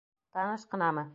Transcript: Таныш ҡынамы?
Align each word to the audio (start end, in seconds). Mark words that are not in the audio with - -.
Таныш 0.37 0.65
ҡынамы? 0.73 1.09